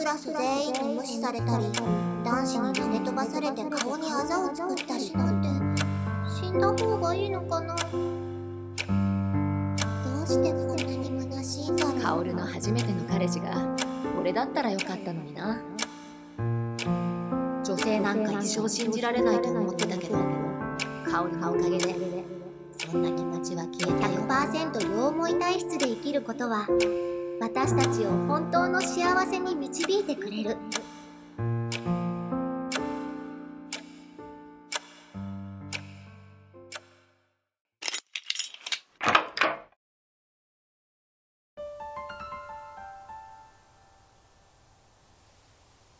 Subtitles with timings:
[0.00, 1.64] クラス全員に無視されたり
[2.24, 5.12] 男子に投げ飛ばされて顔にあざを作ったり。
[5.12, 5.48] なんて
[6.42, 7.76] 死んだ方がいいのかな？
[7.76, 7.86] どう
[10.26, 13.76] してこんなに虚しいんだろう薫の初めての彼氏が
[14.18, 15.60] 俺だったらよかったのにな。
[17.62, 20.16] 女性なんか一生信じられないと思ってたけど
[21.04, 21.94] 薫のおかげで
[22.78, 24.22] そんな気持ちは消えたよ。
[24.26, 26.66] 100%両思い体質で生きることは
[27.40, 30.58] 私たちを本当の幸せに導いてくれる。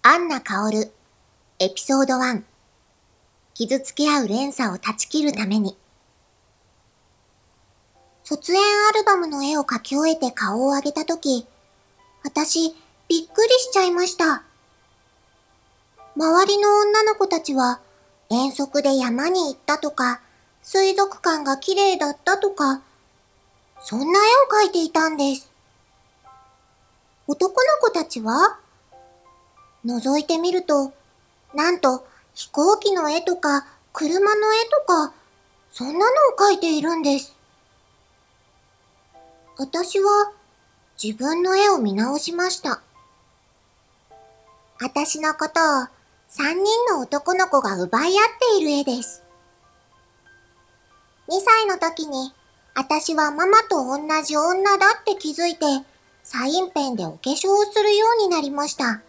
[0.02, 0.92] アンナ薫
[1.58, 2.42] エピソード1
[3.54, 5.78] 傷つけ合う連鎖を断ち切るために。
[8.30, 11.48] 卒園アルバムの絵を描き終えて顔を上げたとき、
[12.22, 12.76] 私、
[13.08, 14.44] びっくりしちゃいました。
[16.14, 17.80] 周りの女の子たちは、
[18.28, 20.20] 遠足で山に行ったとか、
[20.62, 22.82] 水族館が綺麗だったとか、
[23.82, 25.50] そんな絵を描いていたんです。
[27.26, 28.60] 男の子たちは
[29.84, 30.92] 覗いてみると、
[31.52, 35.12] なんと飛行機の絵とか車の絵とか、
[35.72, 37.39] そんなのを描いているんです。
[39.60, 40.32] 私は
[40.96, 42.80] 自分の絵を見直しました。
[44.80, 45.86] 私のことを
[46.28, 49.22] 三人の男の子が奪い合っている絵です。
[51.28, 52.32] 2歳の時に
[52.74, 55.66] 私はママと同じ女だって気づいて
[56.22, 59.02] サインペンでお化粧をするようになりました。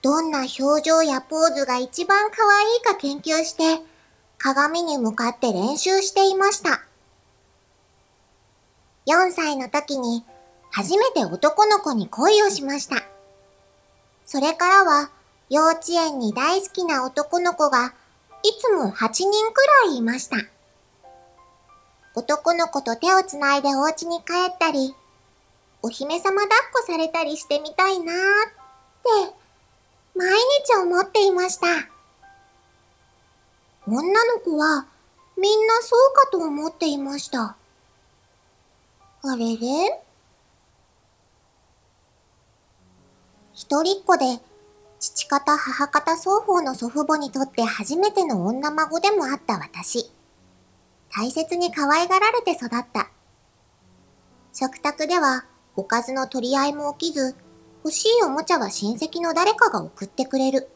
[0.00, 3.84] どんな表情やポーズが一番可愛いか研究して
[4.38, 6.80] 鏡に向かって練習していました。
[9.06, 10.24] 4歳の時に
[10.70, 12.96] 初めて男の子に恋をしました。
[14.24, 15.10] それからは
[15.50, 17.92] 幼稚園に大好きな男の子が
[18.42, 20.36] いつも8人くらいいました。
[22.14, 24.94] 男の子と手をつないでお家に帰ったり、
[25.82, 29.34] お姫様抱っこされたりしてみたいなーって
[30.14, 30.30] 毎
[30.66, 31.66] 日思っていました。
[33.86, 34.86] 女の子は
[35.36, 37.56] みんなそうかと思っていました。
[39.26, 40.02] あれれ
[43.54, 44.38] 一人っ子で、
[45.00, 50.10] 父方母方双方の祖父母にとって初めての女孫でもあった私。
[51.10, 53.08] 大切に可愛がられて育った。
[54.52, 57.34] 食卓ではおかずの取り合いも起きず、
[57.82, 60.68] 欲しいおもちゃは親戚の誰かが送ってくれる。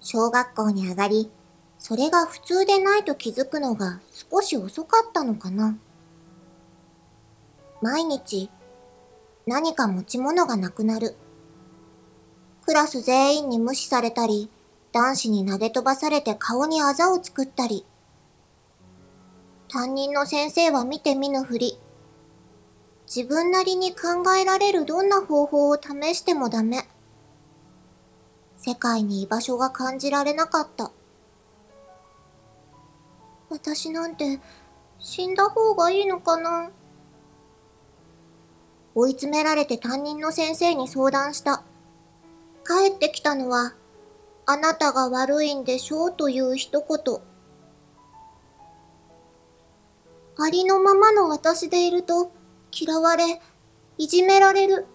[0.00, 1.30] 小学校に上がり、
[1.78, 5.76] それが普通でないと気づくのが少し遅かったのかな。
[7.82, 8.50] 毎日
[9.46, 11.14] 何か持ち物がなくなる。
[12.64, 14.50] クラス全員に無視されたり、
[14.92, 17.86] 男子に投げ飛ばされて顔にあざを作ったり。
[19.68, 21.78] 担任の先生は見て見ぬふり。
[23.06, 26.88] 自分なりに考えられるどんな方法を試してもダメ。
[28.56, 30.90] 世界に居場所が感じられなかった。
[33.48, 34.40] 私なんて
[34.98, 36.70] 死んだ方がいいのかな
[38.98, 41.62] 追い詰められて担任の先生に相談した。
[42.66, 43.74] 帰ってきたのは、
[44.46, 47.18] あなたが悪いんでしょうという一言。
[50.38, 52.32] ありのままの私でいると
[52.72, 53.42] 嫌われ、
[53.98, 54.86] いじめられる。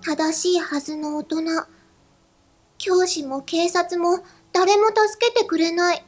[0.00, 1.38] 正しいはずの大人。
[2.78, 4.20] 教師も警察も
[4.52, 6.04] 誰も助けてくれない。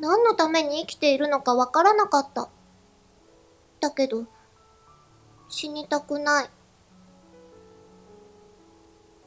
[0.00, 2.48] 何のために生きているのかわからなかった。
[3.82, 4.24] だけど、
[5.48, 6.50] 死にたくない。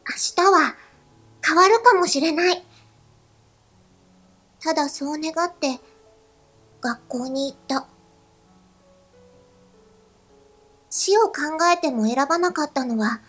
[0.07, 0.75] 明日は
[1.45, 2.65] 変わるかもしれない。
[4.61, 5.79] ただそう願って
[6.79, 7.85] 学校に行った。
[10.89, 11.33] 死を考
[11.73, 13.19] えても選ばなかったのは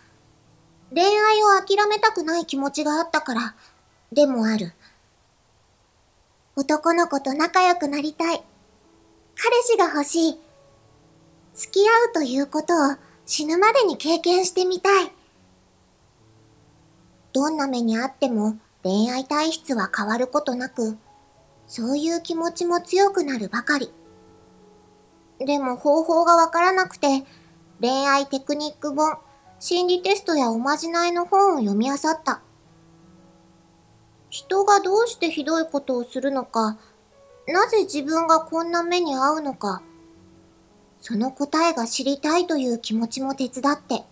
[0.95, 3.57] 恋愛を諦めたくない気持ちがあったから
[4.13, 4.73] でもある。
[6.55, 8.45] 男の子と仲良くなりたい。
[9.35, 10.46] 彼氏が欲しい。
[11.57, 15.11] 付き合うということを死ぬまでに経験してみたい。
[17.33, 20.99] どんな目にあっても恋愛体質は変わることなく、
[21.67, 23.91] そういう気持ちも強くなるばかり。
[25.39, 27.25] でも方法がわからなくて、
[27.81, 29.19] 恋愛テクニック本、
[29.59, 32.43] 心理テストやおまじないの本を読み漁った。
[34.29, 36.79] 人がどうしてひどいことをするのか、
[37.49, 39.83] なぜ自分がこんな目に遭うのか、
[41.01, 44.05] その答えが知りたいという気持ちも手伝って。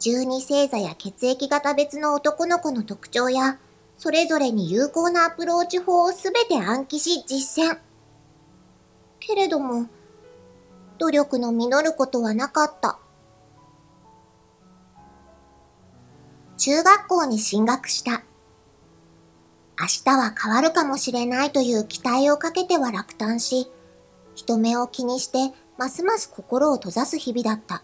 [0.00, 3.58] 十二星座や血液型別の男の子の特徴や、
[3.96, 7.78] それぞれに有効なアプローチ法をすべて暗記し実践。
[9.20, 9.86] けれども、
[10.98, 12.98] 努力の実ることはなかった。
[16.56, 18.22] 中学校に進学した。
[19.80, 23.68] 明日は変わるかもしれないという期待をかけては落胆し、
[24.34, 27.82] 人目を気にしてますます心を閉ざす日々だった。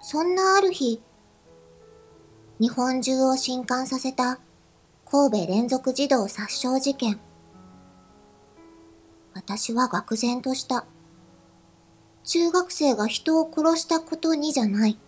[0.00, 1.00] そんなある日、
[2.58, 4.38] 日本中を震撼させた
[5.10, 7.18] 神戸連続児童殺傷事件。
[9.34, 10.84] 私は愕然とした。
[12.24, 14.98] 中学生が人を殺したことにじゃない。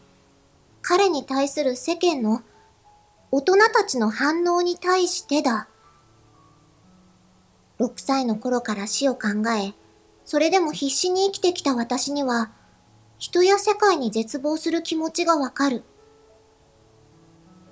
[0.81, 2.43] 彼に対する世間の
[3.31, 5.69] 大人たちの反応に対してだ。
[7.82, 9.29] 6歳の頃から死を考
[9.61, 9.75] え、
[10.25, 12.52] それでも必死に生きてきた私には、
[13.19, 15.82] 人や世界に絶望する気持ちがわかる。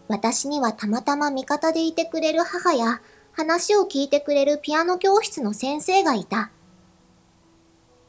[0.09, 6.51] 私にはたまたま味方でいてくれる母や話を聞いてくれるピアノ教室の先生がいた。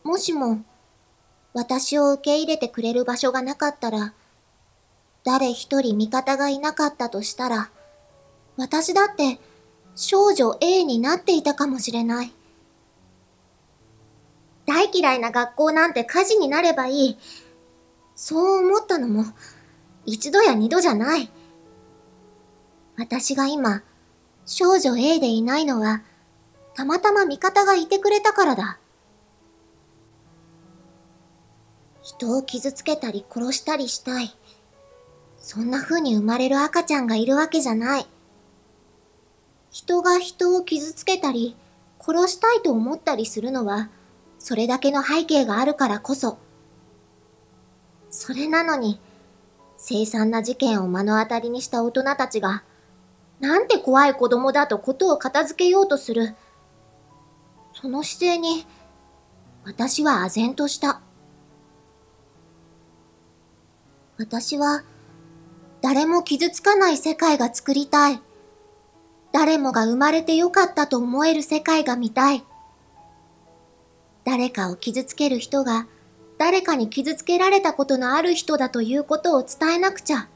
[0.04, 0.64] もしも、
[1.54, 4.16] 私を受け入れてくれる場所がなかったら、
[5.24, 7.70] 誰一人味方がいなかったとしたら、
[8.58, 9.40] 私だって
[9.96, 12.34] 少女 A になっていたかもしれない。
[14.66, 17.18] 大嫌いな学校なんて火事になればいい。
[18.16, 19.26] そう思ったのも、
[20.06, 21.30] 一度や二度じゃない。
[22.98, 23.84] 私が今、
[24.46, 26.04] 少女 A でいないのは、
[26.74, 28.80] たまたま味方がいてくれたからだ。
[32.02, 34.36] 人を傷つけたり殺したりしたい。
[35.38, 38.06] そんな風に生まれる赤ちゃんがいるわけじゃない。
[39.72, 41.56] 人が人を傷つけたり、
[41.98, 43.90] 殺したいと思ったりするのは、
[44.38, 46.38] それだけの背景があるからこそ。
[48.10, 49.00] それなのに、
[49.78, 52.64] 凄惨な事件を目の当たりにした大人たちが、
[53.40, 56.36] なんて怖い子供だとことを片付けようとする。
[57.74, 58.68] その姿勢に、
[59.64, 61.00] 私は唖然とした。
[64.18, 64.84] 私は、
[65.82, 68.22] 誰も傷つかない世界が作りたい。
[69.32, 72.44] 誰もが生まれてよかったと思える世界が見たい。
[74.26, 75.88] 誰かを傷つける人が、
[76.38, 80.28] 誰かに傷つけられたことのある人だということを伝えなくちゃ。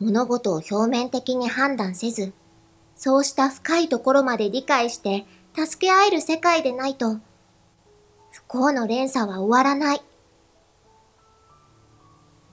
[0.00, 2.32] 物事を表面的に判断せず、
[2.96, 5.24] そうした深いところまで理解して
[5.54, 7.18] 助け合える世界でないと、
[8.32, 10.02] 不幸の連鎖は終わらない。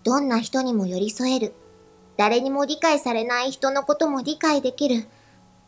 [0.04, 1.54] どんな人にも寄り添える、
[2.20, 5.08] 誰にも理解されない人のことも理解できる、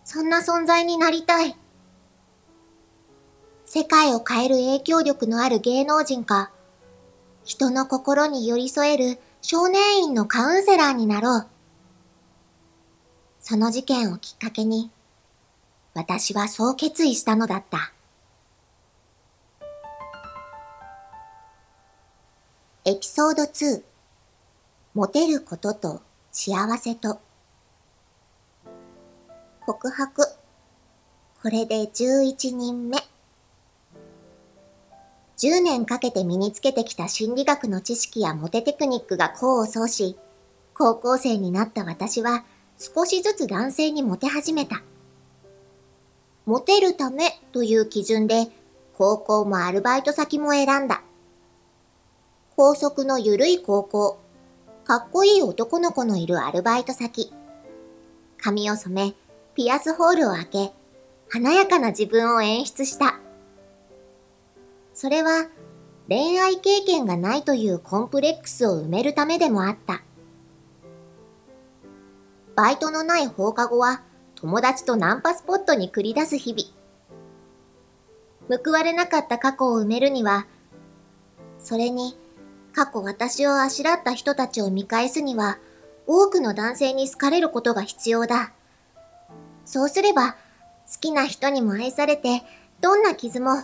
[0.03, 1.56] そんな存在になりたい。
[3.63, 6.51] 世界を変える影響力のある芸能人か、
[7.45, 11.48] 人の心に寄り添える少年院のカウンセラーになろう。
[13.39, 14.92] その事件をきっかけに、
[15.94, 17.94] 私はそう決意したのだった。
[22.83, 23.83] エピソード2
[24.95, 27.19] モテることと幸せと
[29.66, 30.24] 告白
[31.42, 32.98] これで11人目
[35.38, 40.18] 10年かけて身につけてきた心理学の知識やモテテクニックが功を奏し
[40.73, 42.44] 高校生になった私は
[42.81, 44.81] 少しずつ男性にモテ始めた。
[46.47, 48.47] モテるためという基準で、
[48.97, 51.04] 高校もアルバイト先も選んだ。
[52.56, 54.19] 高速のゆるい高校、
[54.83, 57.31] かっこいい男の子のいるアルバイト先、
[58.38, 59.14] 髪を染め、
[59.54, 60.71] ピアスホールを開け、
[61.30, 63.19] 華やかな自分を演出した。
[64.94, 65.47] それは、
[66.09, 70.02] 恋愛経験がないというコンプレックスを埋めるためでもあった。
[72.56, 74.02] バイトのない放課後は
[74.35, 78.61] 友達とナンパスポットに繰り出す日々。
[78.64, 80.47] 報われなかった過去を埋めるには、
[81.59, 82.18] それに
[82.73, 85.57] 過去私をあしらった人たちを見返すには、
[86.07, 88.54] 多くの男性に好かれることが必要だ。
[89.66, 90.37] そうすれば、好
[90.99, 92.44] きな人にも愛されて、
[92.81, 93.63] どんな傷も、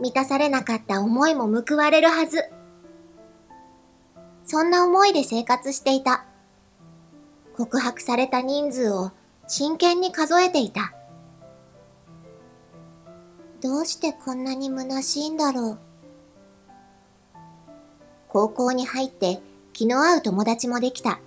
[0.00, 2.44] 満たされなかった思いも報われるはず。
[4.44, 6.24] そんな思いで生活していた。
[7.56, 9.12] 告白された人数を
[9.46, 10.92] 真剣に数えていた。
[13.60, 15.91] どうしてこんなに虚しいんだろう。
[18.32, 19.42] 高校に入って
[19.74, 21.20] 気の合う友達もできた。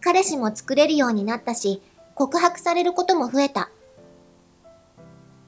[0.00, 1.80] 彼氏も作れるようになったし、
[2.16, 3.70] 告白されることも増えた。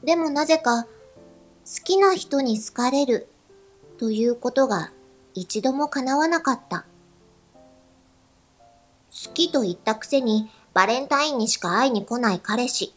[0.05, 0.89] でもなぜか、好
[1.83, 3.27] きな人に好かれる
[3.99, 4.93] ということが
[5.35, 6.87] 一度も叶わなかった。
[9.11, 12.95] 好きと言ったくせにバレンタインにしか会いに来ない彼氏。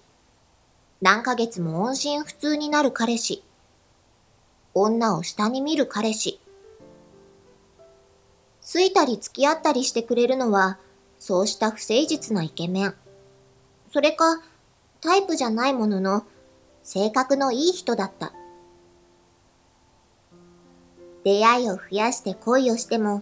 [1.02, 3.44] 何ヶ月も音信不通になる彼氏。
[4.76, 6.40] 女を下に見る彼氏。
[8.70, 10.78] 好いたり付き合ったりしてくれるのは、
[11.20, 12.96] そうした不誠実なイケメン。
[13.94, 14.42] それか、
[15.00, 16.26] タイプじゃないものの、
[16.84, 18.34] 性格のいい人だった。
[21.24, 23.22] 出会いを増やして恋をしても、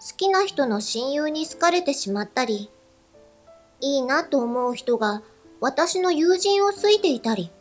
[0.00, 2.68] 好きな人の親友に好かれてしまったり、
[3.80, 5.22] いいなと思う人が
[5.60, 7.52] 私の友人を好いていたり、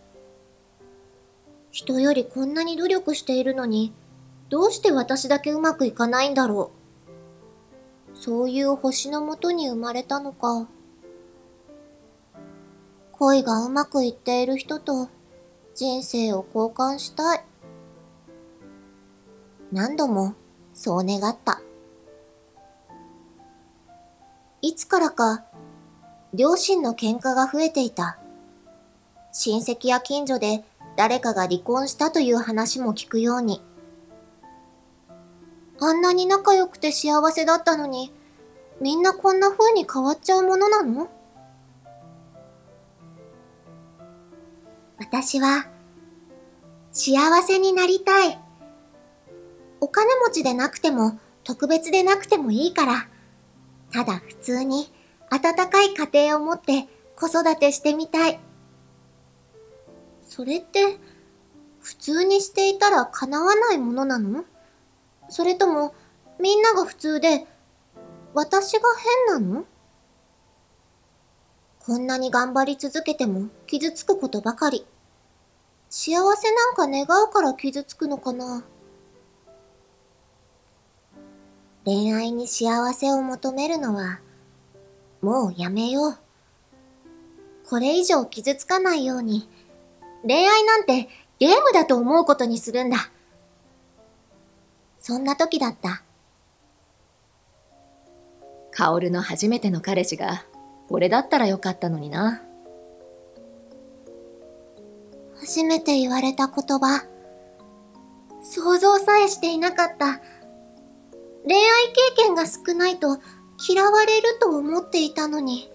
[1.70, 3.94] 人よりこんなに努力しているのに、
[4.50, 6.79] どうして私だけうまくいかないんだろう。
[8.20, 10.68] そういう星のもとに生まれたのか。
[13.14, 15.10] 恋がうまくいっている人と
[15.74, 17.44] 人生を交換したい。
[19.72, 20.36] 何度も
[20.74, 21.62] そう願った。
[24.62, 25.46] いつからか
[26.34, 28.20] 両親の喧嘩が増えていた。
[29.32, 30.66] 親戚や近所で
[30.98, 33.62] 誰かが離婚したという話も聞くように。
[35.82, 38.12] あんなに仲良くて幸せだったのに、
[38.82, 41.10] みんなこんな風に変わっちゃうものなの？
[44.98, 45.68] 私は、
[46.92, 48.38] 幸せになりたい。
[49.80, 53.08] お金持ちでなくても、特別でなくてもいいから、
[53.92, 54.92] ただ普通に
[55.30, 58.40] 温かい家庭を持って子育てしてみたい。
[60.28, 60.98] それって、
[61.80, 64.44] 普通にしていたら叶わないものなの？
[65.30, 65.94] それとも、
[66.40, 67.46] みんなが普通で、
[68.34, 68.82] 私が
[69.28, 69.66] 変なの？
[71.80, 74.86] こんなに頑張り続けても傷つくことばかり。
[75.90, 78.64] 幸せなんか願うから傷つくのかな？
[81.86, 84.20] 恋愛に幸せを求めるのは、
[85.22, 86.18] もうやめよう。
[87.68, 89.50] これ以上傷つかないように、
[90.24, 91.10] 恋愛なんて
[91.40, 93.12] ゲームだと思うことにするんだ。
[95.00, 96.04] そんな時だった。
[98.72, 100.46] カオルの初めての彼氏が、
[100.90, 102.44] 俺だったらよかったのにな。
[105.40, 107.06] 初めて言われた言葉。
[108.42, 110.22] 想像さえしていなかった。
[111.46, 111.64] 恋愛
[112.16, 113.18] 経験が少ないと
[113.68, 115.72] 嫌われると思っていたのに。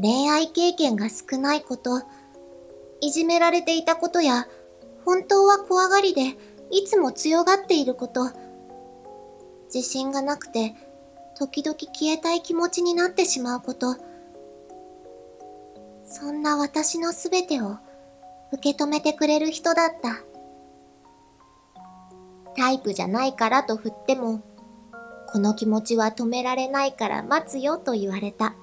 [0.00, 2.02] 恋愛経験が少ないこと、
[3.00, 4.46] いじめられていたことや、
[5.04, 6.36] 本当は怖がりで
[6.70, 8.30] いつも強がっていること、
[9.72, 10.74] 自信がなくて
[11.36, 13.96] 時々消えたい気持ちになってしまうこと、
[16.04, 17.76] そんな私のすべてを
[18.52, 20.22] 受け止めてくれる人だった。
[22.56, 24.40] タイプじゃないからと振っても、
[25.30, 28.54] この気持ちは止められないから待つよと言われた。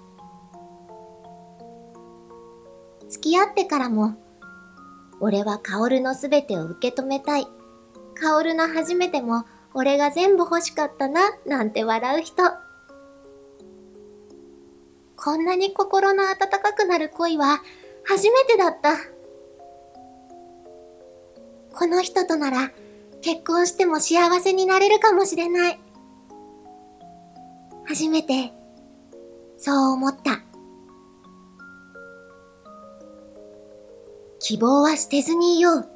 [3.08, 4.16] 付き合ってからも、
[5.22, 7.48] 俺はカオルのすべてを受け止めたい。
[8.20, 12.44] カオルの初めても俺が全部欲しかったな、なんて笑う人。
[15.18, 17.62] こんなに心の温かくなる恋は
[18.06, 18.96] 初めてだった。
[21.74, 22.72] この人となら
[23.22, 25.80] 結婚しても幸せになれるかもしれない。
[27.88, 28.54] 初めて、
[29.58, 30.42] そう思った。
[34.40, 35.95] 希望は捨てずにいよう。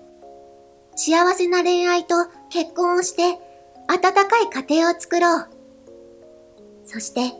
[0.99, 3.39] 幸せな恋愛と結婚をして
[3.87, 5.47] 温かい家庭を作ろう。
[6.83, 7.31] そして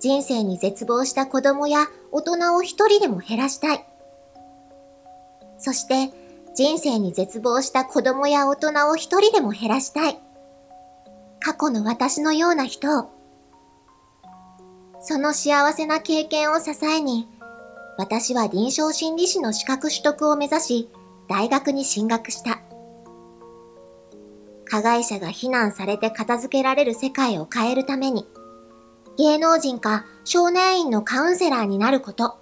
[0.00, 3.84] 人生に絶望した子供や大人を一人でも減らしたい。
[5.58, 6.10] そして
[6.56, 10.18] 人生に絶望した子供や大人を一人でも減らしたい。
[11.38, 13.10] 過去の私のような人を。
[15.02, 17.28] その幸せな経験を支えに、
[17.98, 20.90] 私は臨床心理士の資格取得を目指し、
[21.28, 22.61] 大学に進学した。
[24.72, 28.26] 加害者が非難されて片付けられる世界を変えるために、
[29.18, 32.38] 芸能人か少年院のカウンセラーになること、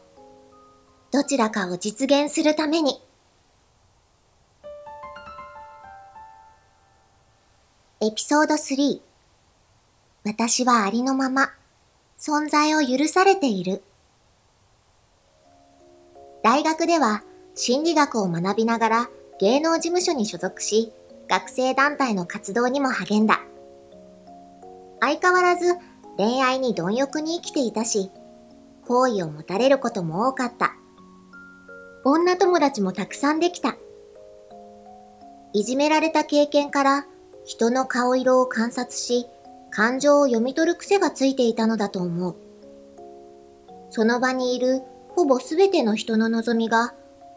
[1.11, 3.03] どちらかを実現するために、
[8.01, 9.01] エピソード3
[10.23, 11.51] 私はありのまま、
[12.17, 13.83] 存在を許されている。
[16.45, 17.25] 大学では
[17.57, 19.11] 心理学を学びながら
[19.41, 20.93] 芸能事務所に所属し、
[21.31, 23.41] 学生団体の活動にも励んだ。
[24.99, 25.77] 相変わらず
[26.17, 28.11] 恋愛に貪欲に生きていたし、
[28.85, 30.73] 好意を持たれることも多かった。
[32.05, 33.77] 女友達もたくさんできた。
[35.53, 37.07] いじめられた経験から
[37.45, 39.27] 人の顔色を観察し、
[39.71, 42.35] 感情を読み取る癖がついていたのだと思う。
[43.91, 46.93] その場にいるほぼすべての人の望みが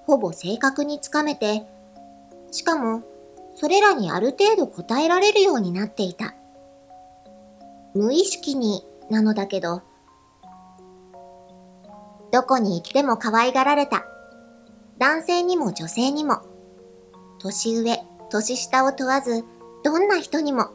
[0.07, 1.67] ほぼ正確につかめて、
[2.49, 3.03] しかも
[3.55, 6.35] それらにある程度答えられるようになっていた。
[7.93, 9.81] 無意識になのだけど、
[12.31, 14.05] どこに行っても可愛がられた。
[14.97, 16.41] 男性にも女性にも。
[17.39, 17.99] 年上、
[18.31, 19.43] 年下を問わず、
[19.83, 20.71] どんな人にも。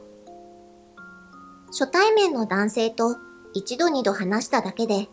[1.69, 3.17] 初対面の男性と
[3.55, 5.09] 一度二度話しただけで、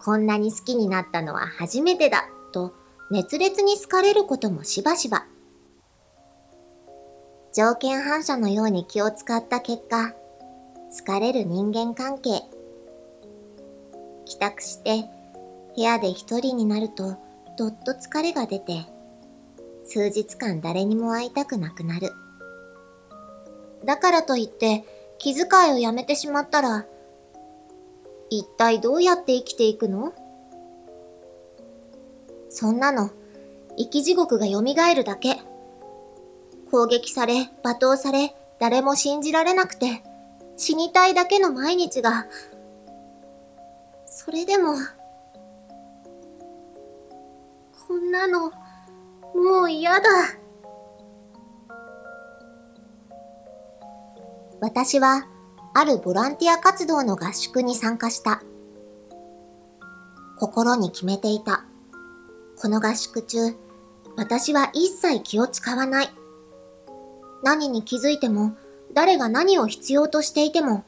[0.00, 2.74] こんなに好きになったのは初めてだ、と
[3.10, 5.24] 熱烈に好かれることもしばしば。
[7.58, 10.12] 条件反射のように気を使った結果、
[10.96, 12.42] 好かれる人間関係。
[14.26, 15.06] 帰宅して
[15.74, 17.16] 部屋で一人になると
[17.56, 18.84] どっと疲れが出て、
[19.82, 22.12] 数日間誰にも会いたくなくなる。
[23.84, 24.84] だからといって
[25.18, 26.86] 気遣いをやめてしまったら、
[28.30, 30.12] 一体どうやって生きていくの？
[32.50, 33.10] そんなの、
[33.76, 35.38] 生き地獄が蘇るだけ。
[36.70, 40.02] 攻撃され、罵倒され、誰も信じられなくて、
[40.56, 42.26] 死にたいだけの毎日が、
[44.06, 44.74] それでも、
[47.86, 48.50] こんなの、
[49.34, 50.08] もう嫌だ。
[54.60, 55.26] 私は、
[55.74, 58.42] あるボランティア活動の合宿に参加した。
[60.38, 61.64] 心に決めていた。
[62.60, 63.54] この合宿中、
[64.16, 66.17] 私は一切気を使わない。
[67.42, 68.56] 何に気づいても、
[68.92, 70.84] 誰が何を必要としていても、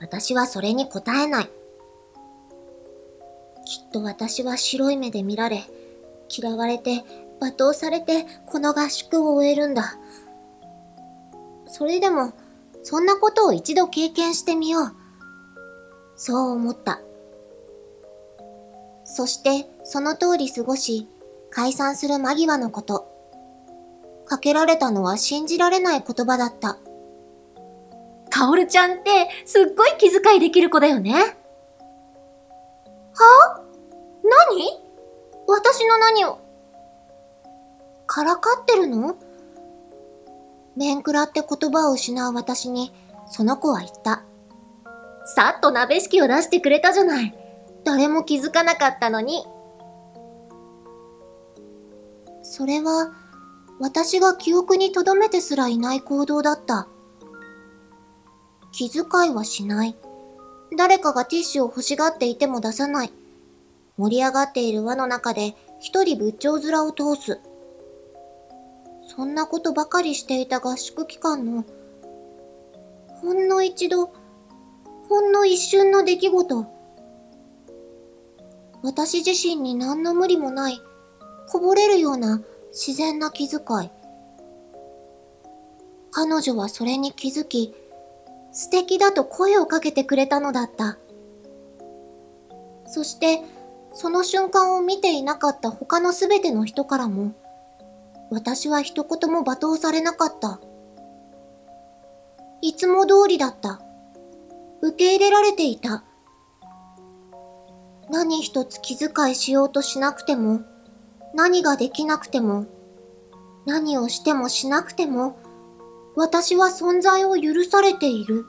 [0.00, 1.50] 私はそれに応えない。
[3.66, 5.64] きっと私は白い目で見られ、
[6.28, 7.04] 嫌われて、
[7.40, 9.96] 罵倒されて、この合宿を終えるんだ。
[11.66, 12.32] それでも、
[12.82, 14.92] そんなことを一度経験してみよう。
[16.16, 17.00] そう思った。
[19.04, 21.08] そして、その通り過ごし、
[21.50, 23.19] 解散する間際のこと。
[24.30, 26.78] かけられたのは信じられない言葉だった。
[28.30, 31.14] カオルちゃんってすっごい気遣いできる子だよね。
[33.12, 33.60] は？
[34.22, 34.80] 何？
[35.48, 36.38] 私の何を？
[38.06, 39.16] からかってるの？
[40.76, 42.92] 面食らって言葉を失う私に、
[43.26, 44.22] その子は言った。
[45.34, 47.34] さっと鍋敷きを出してくれたじゃない。
[47.82, 49.44] 誰も気づかなかったのに。
[52.44, 53.12] それは、
[53.80, 56.86] 私が記憶に留めてすらいない行動だった。
[58.72, 59.96] 気遣いはしない。
[60.76, 63.12] 誰かがティッシュを欲しがっていても出さない。
[63.96, 67.40] 盛り上がっている輪の中で一人仏頂面を通す。
[69.16, 71.64] そんなことばかりしていた合宿期間の、
[73.22, 74.12] ほんの一度、
[75.08, 76.66] ほんの一瞬の出来事。
[78.82, 80.80] 私自身に何の無理もない、
[81.48, 83.90] こぼれるような自然な気遣い。
[86.12, 87.74] 彼女はそれに気づき、
[88.52, 90.98] 素敵だと声をかけてくれたのだった。
[92.86, 93.42] そして、
[93.92, 97.32] その瞬間を見ていなかった他のすべての人からも、
[98.30, 100.60] 私は一言も罵倒されなかった。
[102.62, 103.80] いつも通りだった。
[104.82, 106.04] 受け入れられていた。
[108.08, 110.60] 何一つ気遣いしようとしなくても、
[111.34, 112.66] 何ができなくても、
[113.66, 115.38] 何をしてもしなくても、
[116.16, 118.46] 私は存在を許されている。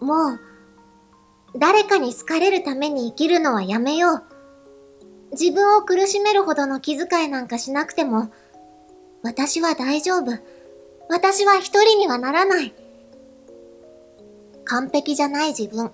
[0.00, 0.40] もう、
[1.56, 4.22] 誰かに好かれるために生きるのはやめよう。
[5.32, 8.32] 自分を苦しめるほどの気遣いなんかしなくても、
[9.22, 10.32] 私は大丈夫。
[11.08, 12.74] 私は一人にはならない。
[14.64, 15.90] 完璧じゃない自分、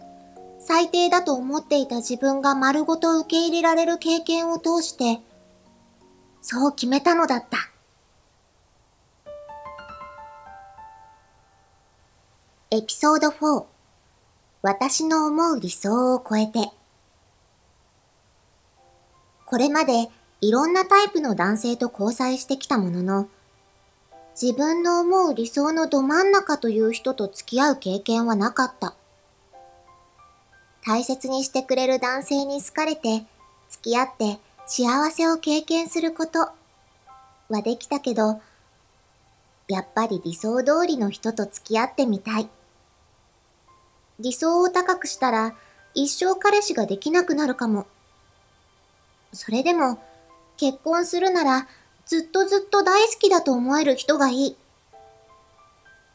[0.59, 5.21] 最低だと思っていた自分が丸ごと受け入れられる経験を通して、
[6.43, 7.59] そう決めたのだった。
[12.71, 13.65] エピソード4
[14.61, 16.71] 私の思う理想を超えて
[19.47, 20.11] これまで
[20.43, 23.29] いろんなタイプの男性と交際してきたものの、
[24.41, 28.95] 自分の思う理想のど真ん中という人と付き合う経験はなかった。
[30.89, 33.27] 大切にしてくれる男性に好かれて、
[33.69, 36.49] 付き合って幸せを経験すること
[37.51, 38.41] はできたけど、
[39.69, 42.49] やっぱり理想通りの人と付き合ってみたい。
[44.19, 45.55] 理想を高くしたら
[45.93, 47.87] 一生彼氏ができなくなるかも。
[49.35, 49.99] それでも、
[50.57, 51.69] 結婚するなら
[52.07, 54.57] ずっとずっと大好きだと思える人がいい。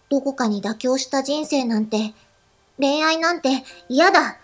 [0.10, 2.16] どこかに妥協した人生なんて、
[2.80, 3.50] 恋愛なんて
[3.88, 4.40] 嫌だ。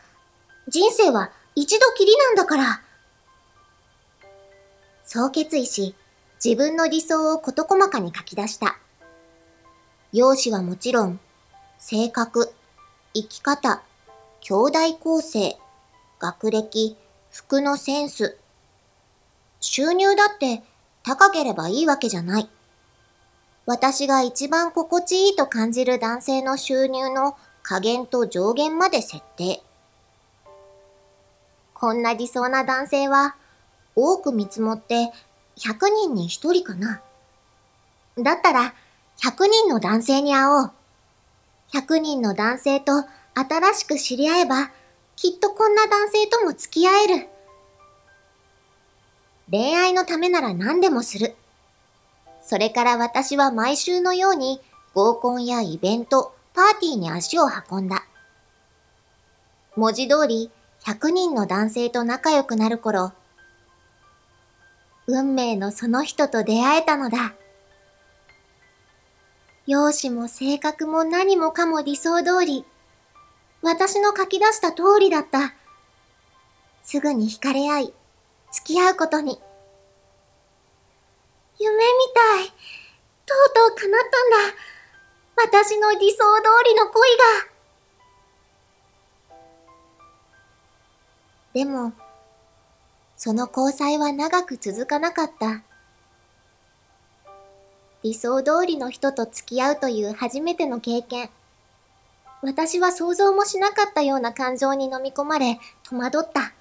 [0.67, 2.81] 人生は一度きりなんだから。
[5.03, 5.95] そう決意し、
[6.43, 8.77] 自分の理想を事細かに書き出した。
[10.13, 11.19] 容姿はもちろん、
[11.77, 12.53] 性格、
[13.13, 13.81] 生き方、
[14.41, 15.57] 兄弟構成、
[16.19, 16.95] 学歴、
[17.31, 18.37] 服のセンス。
[19.59, 20.63] 収入だって
[21.03, 22.49] 高ければいいわけじゃない。
[23.65, 29.61] 私が一番心地いいと感じる男性の収入の加減と上限まで設定。
[31.79, 33.35] こんな理想な男性は
[33.95, 35.11] 多く見積もって
[35.57, 37.01] 100人に1人かな。
[38.17, 38.73] だったら
[39.21, 40.71] 100人の男性に会おう。
[41.73, 44.71] 100人の男性と新しく知り合えば
[45.15, 47.27] きっとこんな男性とも付き合える。
[49.49, 51.35] 恋愛のためなら何でもする。
[52.41, 54.61] それから私は毎週のように
[54.93, 58.05] 合コンやイベント、パーティーに足を運んだ。
[59.75, 60.51] 文字通り
[60.85, 63.13] 100人の男性と仲良くなる頃、
[65.07, 67.33] 運命のその人と出会えたのだ。
[69.65, 72.65] 容姿も性格も何もかも理想通り。
[73.61, 75.53] 私の書き出した通りだった。
[76.83, 77.93] すぐに惹かれ合い、
[78.51, 79.39] 付き合うことに。
[81.59, 81.81] 夢み
[82.15, 82.47] たい。
[82.47, 84.55] とうとう叶ったんだ。
[85.35, 86.23] 私の理想通
[86.65, 87.58] りの恋が。
[91.53, 91.93] でも、
[93.17, 95.63] その交際は長く続かなかった。
[98.01, 101.29] 理想通りの人と付き合うという初めての経験。
[102.41, 106.53] 私は想像もしなかったような感情に飲み込まれ、戸惑った。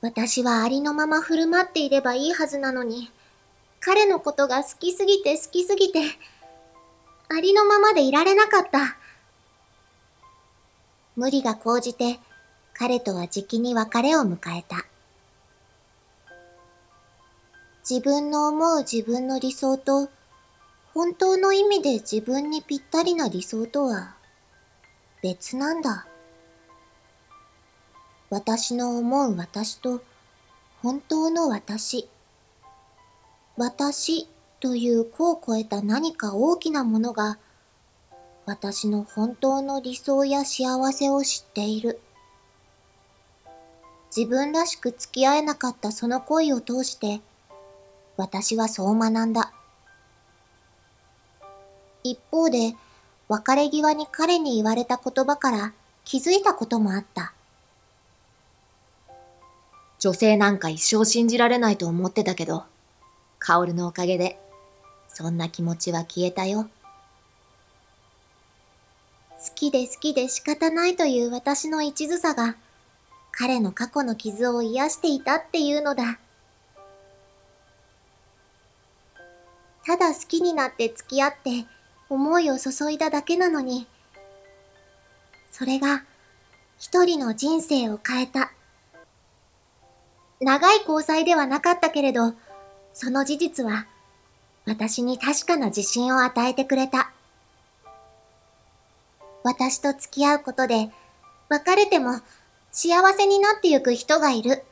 [0.00, 3.10] 私はありのまま振る舞っていればいいはずなのに、
[3.80, 6.00] 彼のことが好きすぎて好きすぎて、
[7.28, 8.96] ありのままでいられなかった。
[11.16, 12.20] 無理が高じて、
[12.78, 14.84] 彼とはじきに別れを迎えた。
[17.88, 20.10] 自分の思う自分の理想と
[20.92, 24.16] 本当の意味で自分にぴったりな理想とは
[25.22, 26.06] 別なんだ。
[28.28, 30.02] 私の思う私と
[30.82, 32.10] 本当の私。
[33.56, 34.28] 私
[34.60, 37.38] という子を超えた何か大きなものが
[38.44, 42.00] 私の本当の理想や幸せを知っている。
[44.16, 47.20] 自分らしく付き合えなかったその恋を通して
[48.16, 49.52] 私はそう学んだ。
[52.02, 52.74] 一方で、
[53.28, 55.72] 別れ際に彼に言われた言葉から
[56.04, 57.32] 気づいたこともあった。
[59.98, 62.64] 女性なんか一生信じられないと思ってたけど、
[63.38, 64.38] カオルのおかげで、
[65.08, 66.68] そんな気持ちは消えたよ。
[69.32, 72.56] 好きで好きで仕方ないという私の一途さが、
[73.38, 76.18] 彼の過去の傷を癒していたっていうのだ。
[79.84, 81.66] ただ好きになって付き合って
[82.08, 83.86] 思いを注いだだけなのに、
[85.52, 86.02] それが
[86.78, 88.52] 一人の人生を変えた。
[90.40, 92.32] 長い交際ではなかったけれど、
[92.94, 93.86] その事実は
[94.64, 97.12] 私に確かな自信を与えてくれた。
[99.44, 100.90] 私と付き合うことで
[101.50, 102.20] 別れても
[102.76, 104.62] 幸せになってゆく人がいる。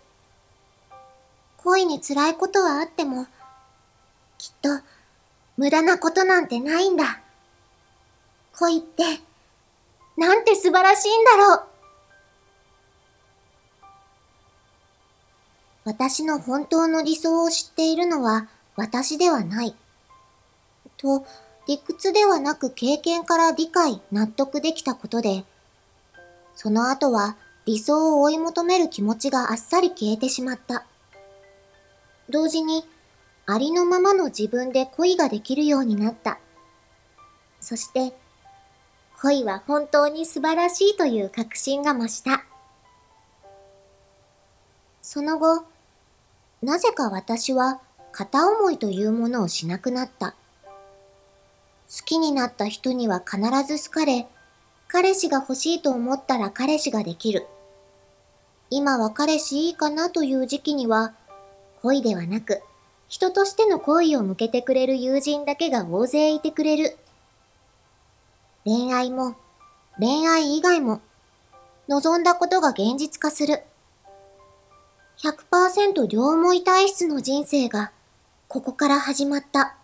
[1.57, 3.27] 恋に辛いことはあっても、
[4.37, 4.69] きっと
[5.57, 7.23] 無駄なことなんてないんだ。
[8.59, 9.05] 恋って、
[10.19, 11.63] なんて素晴らしいんだろう。
[15.85, 19.75] 私の本当の理想を知っているのは私ではない。
[20.99, 21.25] と、
[21.67, 25.47] 理屈ではなく経験から理解、納得できたことで、
[26.55, 30.85] その後は理想を追い求める気持ちがあっさり消えてしまった。
[32.29, 32.85] 同時に、
[33.47, 36.39] ありのままの自分で恋ができるようになった。
[37.61, 38.15] そして、
[39.21, 42.45] 恋は本当に素晴らしいという確信が増した。
[45.01, 45.65] その後、
[46.63, 47.81] なぜか私は
[48.13, 50.35] 片思いというものをしなくなった。
[51.91, 54.27] 好きになった人には必ず好かれ、
[54.89, 57.47] 彼氏が欲しいと思ったら彼氏ができる。
[58.71, 61.15] 今は彼氏いいかなという時期には、
[61.83, 62.63] 恋ではなく、
[63.09, 66.97] 人としての恋を向けてくれる友人だけが大勢いてくれる。
[68.65, 69.37] 恋愛も、
[69.99, 71.01] 恋愛以外も、
[71.89, 73.63] 望んだことが現実化する。
[75.19, 77.93] 100%両思い体質の人生が
[78.49, 79.77] ここから始まった。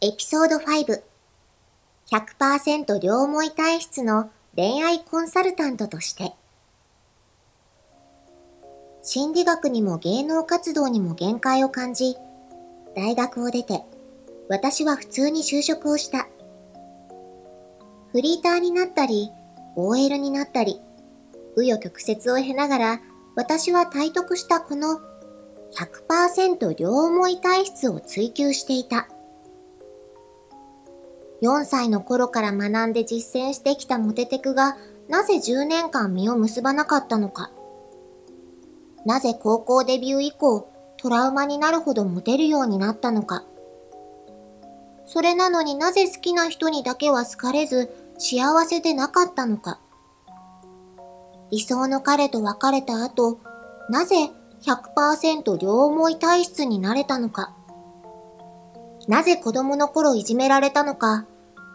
[0.00, 1.13] エピソード5
[2.10, 6.32] 100%両思い体質の恋愛コンサルタントとして
[9.02, 12.16] 心理学にも芸能活動にも限界を感じ
[12.94, 13.82] 大学を出て
[14.48, 16.28] 私は普通に就職をした
[18.12, 19.30] フリーターになったり
[19.76, 20.80] OL になったり
[21.56, 23.00] 紆余曲折を経ながら
[23.34, 25.00] 私は体得したこの
[25.74, 29.08] 100%両思い体質を追求していた。
[31.42, 34.76] 4歳の頃から学んで実践してきたモテテクが
[35.08, 37.50] なぜ10年間実を結ばなかったのか。
[39.04, 43.44] なぜ高校デビュー以降トラウマになるほどモテるようになったのか。
[45.06, 49.80] それなのになぜ好きな人にだけは好かれず幸せでなかったのか。
[51.50, 53.38] 理想の彼と別れた後、
[53.90, 54.30] なぜ
[54.62, 57.54] 100%両思い体質になれたのか。
[59.08, 61.26] なぜ子供の頃いじめられたのか。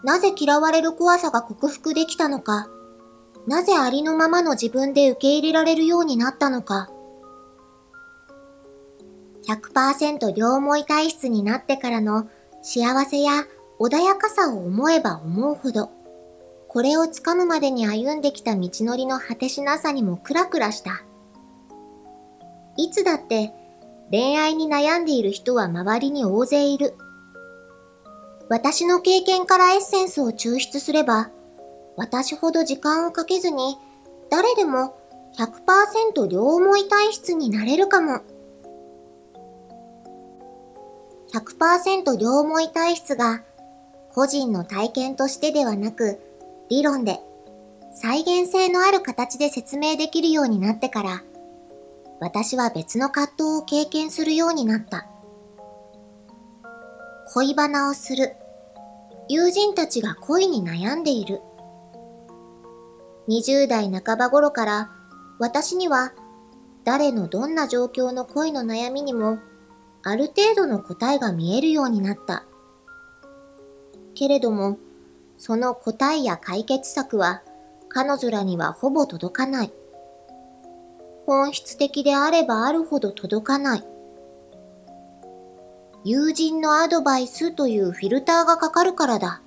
[0.03, 2.69] なぜ嫌われる怖さが克服できたのか。
[3.47, 6.89] なぜありのままの自分で受け入れられるようになったのか。
[9.47, 12.29] 100%両思い体質になってからの
[12.61, 13.45] 幸せや
[13.79, 15.89] 穏やかさを思えば思うほど、
[16.67, 21.03] これをつかむまでに歩んできた道のりの果てしなさにもクラクラした。
[22.77, 23.53] いつだって
[24.11, 26.93] 恋愛に悩んでいる人は周りに大勢いる。
[28.49, 31.29] 私の経験からエッセンスを抽出すれば、
[31.95, 33.77] 私ほど時間をかけずに
[34.31, 34.95] 誰でも
[35.37, 38.21] 100%両思い体質になれるかも。
[41.31, 43.43] 100%両思い体質が
[44.13, 46.19] 個人の体験としてではなく
[46.69, 47.19] 理論で
[47.93, 51.23] 再現性のある形で説明できるようになってから
[52.19, 55.05] 私は別の葛藤を経験するようになった。
[57.31, 58.35] 恋バナをする。
[59.31, 61.41] 友人たちが恋に悩んでいる。
[63.27, 64.89] 20代半ば頃から
[65.37, 66.13] 私には
[66.83, 69.37] 誰のどんな状況の恋の悩みにも
[70.01, 72.43] ある程度の答えが見えるようになった。
[74.15, 74.79] けれども、
[75.37, 77.43] その答えや解決策は
[77.87, 79.71] 彼女らにはほぼ届かない。
[81.27, 83.83] 本質的であればあるほど届かない。
[86.05, 89.41] 友人のアドバイスというフィルターがかかるからだ。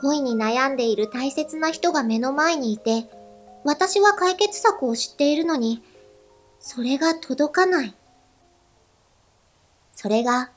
[0.00, 3.10] 恋に悩んでいる大切な人が目の前にいて、
[3.64, 5.82] 私は解決策を知っているのに、
[6.58, 7.94] それが届かない。
[9.92, 10.50] それが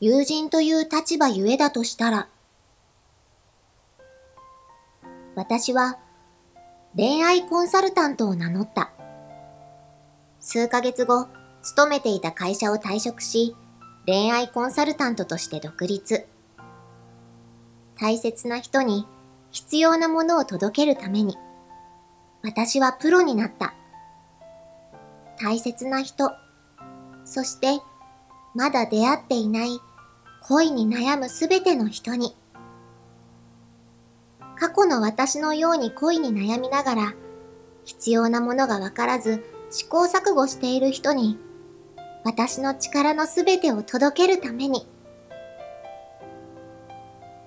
[0.00, 2.28] 友人という立場ゆえだとしたら、
[5.34, 5.98] 私は
[6.94, 8.90] 恋愛コンサルタントを名乗った。
[10.40, 11.28] 数ヶ月後、
[11.62, 13.56] 勤めていた会社を退職し、
[14.06, 16.26] 恋愛コンサルタントとして独立。
[17.98, 19.06] 大切な人に
[19.52, 21.36] 必要なものを届けるために、
[22.42, 23.74] 私はプロになった。
[25.40, 26.32] 大切な人、
[27.24, 27.80] そして
[28.54, 29.78] まだ出会っていない
[30.42, 32.34] 恋に悩むすべての人に、
[34.58, 37.14] 過去の私のように恋に悩みながら、
[37.84, 41.38] 必要なものがわからず試行錯誤している人に、
[42.24, 44.86] 私の力のすべてを届けるために、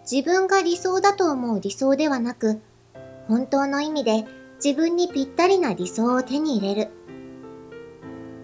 [0.10, 2.62] 自分が理想だと思う理想ではなく、
[3.28, 4.26] 本当の意味で
[4.64, 6.92] 自分にぴったりな理想を手に入れる。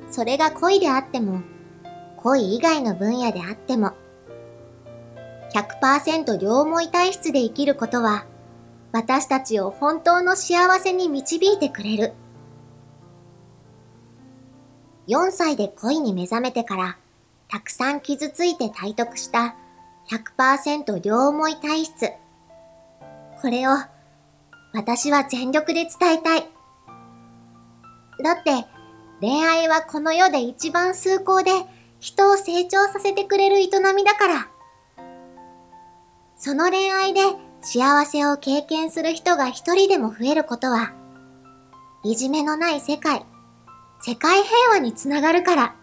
[0.09, 1.41] それが恋であっても、
[2.17, 3.93] 恋以外の分野であっても、
[5.53, 8.25] 100%両思い体質で生きることは、
[8.91, 12.13] 私たちを本当の幸せに導いてくれる。
[15.07, 16.97] 4歳で恋に目覚めてから、
[17.49, 19.55] たくさん傷ついて体得した
[20.09, 22.11] 100%両思い体質。
[23.41, 23.71] これを、
[24.73, 26.47] 私は全力で伝えたい。
[28.23, 28.67] だって、
[29.19, 31.51] 恋愛はこの世で一番崇高で
[31.99, 34.47] 人を成長させてくれる営みだから。
[36.35, 37.21] その恋愛で
[37.61, 40.93] 幸せを経験する人が一人でも増えることは、
[42.03, 43.25] いじめのない世界、
[44.03, 45.75] 世界平和につながるから。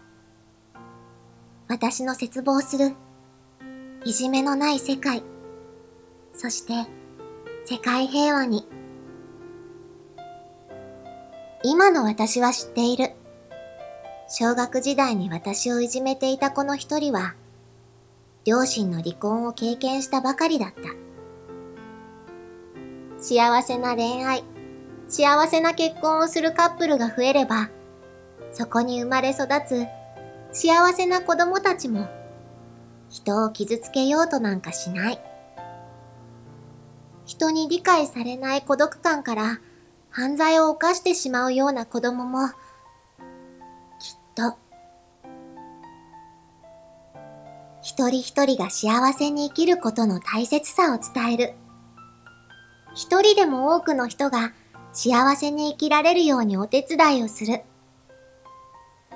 [1.69, 2.91] 私の絶望する、
[4.03, 5.23] いじめのない世界、
[6.33, 6.89] そして
[7.65, 8.67] 世界平和に。
[11.63, 13.13] 今の私は知っている。
[14.27, 17.35] 小学時代に私をいじめていた子の一人は、
[18.43, 20.81] 両親の離婚を経験したばかりだった。
[23.17, 24.43] 幸せな恋愛、
[25.07, 27.69] 幸せな結婚をするカップルが増えれば、
[28.51, 29.87] そこに生まれ育つ
[30.51, 32.07] 幸せな子供たちも
[33.09, 35.19] 人を傷つけようとなんかしない。
[37.25, 39.59] 人に理解されない孤独感から
[40.09, 42.55] 犯罪を犯してしまうような子供もきっ
[44.33, 44.57] と
[47.81, 51.53] 一人一人が幸せに生きることの大切さを伝える。
[52.95, 54.51] 一人でも多くの人が
[54.91, 57.61] 幸せに生きられるようにお手伝いをする。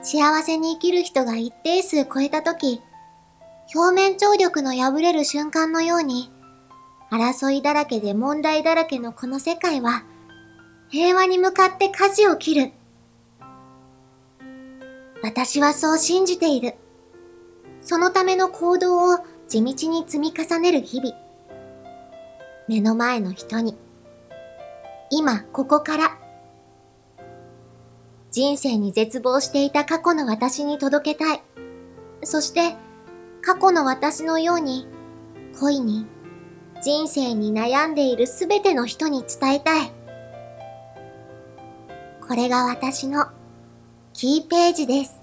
[0.04, 2.82] 幸せに生きる人が一定数超えたとき、
[3.74, 6.30] 表面張力の破れる瞬間のように、
[7.10, 10.04] 争いだらけで問題だらけのこの世界は、
[10.90, 12.72] 平和に向かって舵を切る。
[15.24, 16.76] 私はそう信じている。
[17.82, 21.16] そのための行動を地道に積み重ねる日々。
[22.68, 23.78] 目の前の人に、
[25.10, 26.18] 今ここから、
[28.34, 31.44] 人生に絶望していた過去の私に届けたい。
[32.24, 32.76] そして、
[33.44, 34.88] 過去の私のように、
[35.60, 36.08] 恋に、
[36.82, 39.92] 人生に悩んでいるすべての人に伝えたい。
[42.28, 43.28] これが私の
[44.14, 45.23] キーページです。